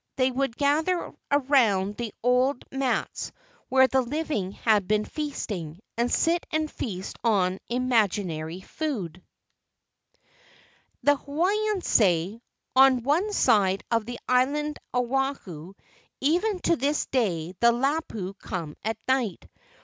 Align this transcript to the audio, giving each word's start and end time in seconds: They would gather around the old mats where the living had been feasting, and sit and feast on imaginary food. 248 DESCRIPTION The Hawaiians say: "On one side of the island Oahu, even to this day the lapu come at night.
They 0.15 0.31
would 0.31 0.57
gather 0.57 1.13
around 1.29 1.95
the 1.97 2.11
old 2.23 2.65
mats 2.71 3.31
where 3.69 3.85
the 3.87 4.01
living 4.01 4.53
had 4.53 4.87
been 4.87 5.05
feasting, 5.05 5.79
and 5.95 6.11
sit 6.11 6.43
and 6.49 6.71
feast 6.71 7.17
on 7.23 7.59
imaginary 7.69 8.61
food. 8.61 9.21
248 11.03 11.03
DESCRIPTION 11.03 11.03
The 11.03 11.15
Hawaiians 11.83 11.87
say: 11.87 12.41
"On 12.75 13.03
one 13.03 13.31
side 13.31 13.83
of 13.91 14.05
the 14.07 14.17
island 14.27 14.79
Oahu, 14.95 15.73
even 16.19 16.57
to 16.61 16.75
this 16.77 17.05
day 17.05 17.53
the 17.59 17.71
lapu 17.71 18.33
come 18.39 18.75
at 18.83 18.97
night. 19.07 19.47